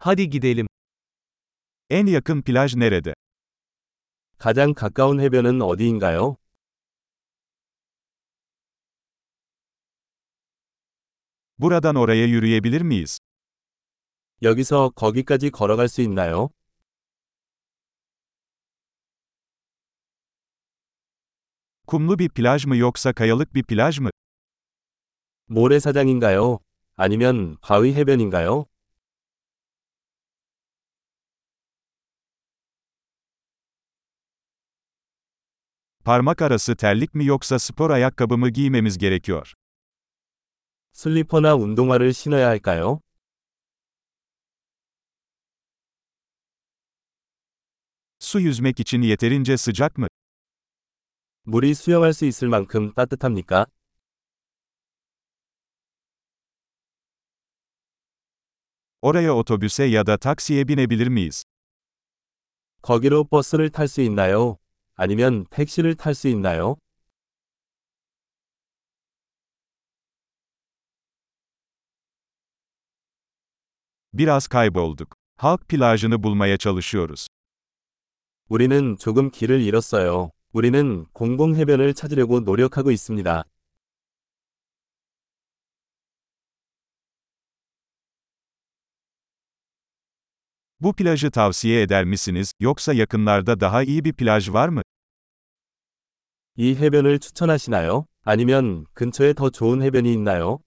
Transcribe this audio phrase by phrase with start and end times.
[0.00, 0.66] Hadi gidelim.
[1.90, 3.14] En yakın plaj nerede?
[4.38, 6.36] 가장 가까운 해변은 어디인가요?
[11.58, 13.18] Buradan oraya yürüyebilir miyiz?
[14.42, 16.50] 여기서 거기까지 걸어갈 수 있나요?
[21.86, 24.10] Kumlu bir plaj mı yoksa kayalık bir plaj mı?
[25.46, 26.58] 모래사장인가요?
[26.96, 28.66] 아니면 바위 해변인가요?
[36.07, 39.53] Parmak arası terlik mi yoksa spor ayakkabı mı giymemiz gerekiyor?
[40.93, 42.99] 슬리퍼나 운동화를 신어야 할까요?
[48.19, 50.07] Su yüzmek için yeterince sıcak mı?
[51.45, 53.65] 물이 수영할 수 있을 만큼 따뜻합니까?
[59.01, 61.43] Oraya otobüse ya da taksiye binebilir miyiz?
[62.81, 64.57] 거기로 버스를 탈 수 있나요?
[64.97, 66.75] 아니면 택시를 탈 수 있나요?
[74.13, 75.15] Biraz kaybolduk.
[75.37, 77.27] Halk plajını bulmaya çalışıyoruz.
[78.49, 80.31] 우리는 조금 길을 잃었어요.
[80.53, 83.43] 우리는 공공 해변을 찾으려고 노력하고 있습니다.
[90.79, 94.81] Bu plajı tavsiye eder misiniz, yoksa yakınlarda daha iyi bir plaj var mı?
[96.60, 98.08] 이 해변을 추천하시나요?
[98.24, 100.58] 아니면 근처에 더 좋은 해변이 있나요?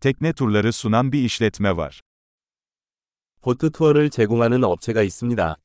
[0.00, 2.00] Tekne turları sunan bir işletme var.
[3.40, 5.56] 보트 투어를 제공하는 업체가 있습니다.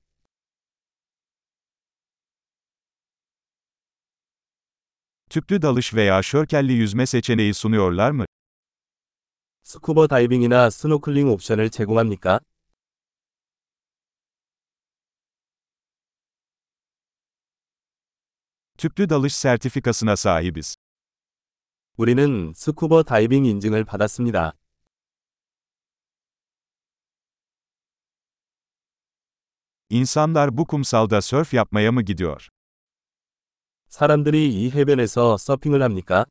[5.30, 8.26] Tüplü dalış veya şörkelli yüzme seçeneği sunuyorlar mı?
[9.64, 12.40] 스쿠버 다이빙이나 스노클링 옵션을 제공합니까?
[18.79, 20.77] Tüplü dalış sertifikasına sahibiz.
[21.97, 24.53] 우리는 스쿠버 다이빙 인증을 받았습니다.
[29.91, 32.49] İnsanlar bu kumsalda sörf yapmaya mı gidiyor?
[33.89, 36.25] 사람들이 이 해변에서 서핑을 합니까?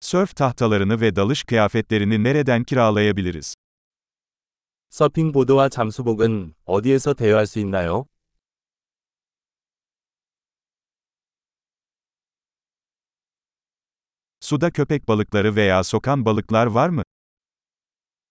[0.00, 3.54] Sörf tahtalarını ve dalış kıyafetlerini nereden kiralayabiliriz?
[4.89, 8.05] 서핑보드와 잠수복은 어디에서 대여할 수 있나요?
[14.41, 17.03] Suda köpek balıkları veya sokan balıklar var mı?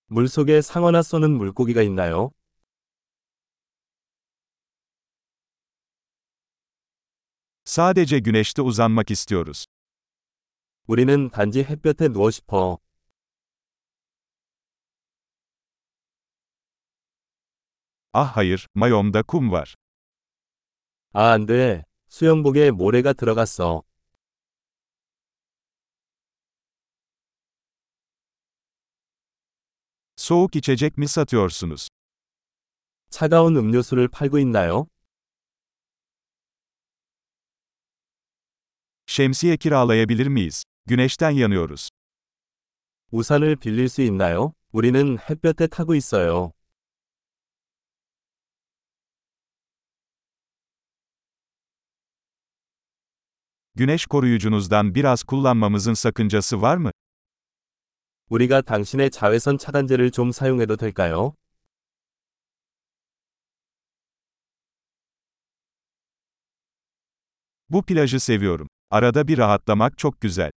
[0.08, 2.30] 물속에 상어나 쏘는 물고기가 있나요?
[7.64, 9.66] Sadece güneşte uzanmak istiyoruz.
[10.86, 12.78] 우리는 단지 햇볕에 누워 싶어.
[18.15, 19.75] Ah hayır, mayomda kum var.
[21.13, 21.83] 아, 안 돼.
[22.09, 23.83] 수영복에 모래가 들어갔어.
[30.15, 31.87] Soğuk içecek mi satıyorsunuz?
[33.09, 34.87] 차가운 음료수를 팔고 있나요?
[39.05, 40.63] Şemsiye kiralayabilir miyiz?
[40.85, 41.89] Güneşten yanıyoruz.
[43.11, 44.53] 우산을 빌릴 수 있나요?
[44.71, 46.53] 우리는 햇볕에 타고 있어요.
[53.75, 56.91] Güneş koruyucunuzdan biraz kullanmamızın sakıncası var mı?
[58.29, 61.33] 우리가 당신의 자외선 차단제를 좀 사용해도 될까요?
[67.69, 68.67] Bu plajı seviyorum.
[68.89, 70.51] Arada bir rahatlamak çok güzel.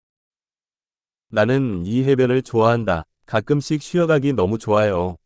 [1.33, 3.05] 나는 이 해변을 좋아한다.
[3.27, 5.17] 가끔씩 쉬어가기 너무 좋아요.